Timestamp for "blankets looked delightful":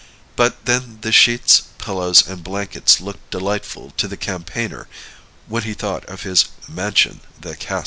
2.43-3.91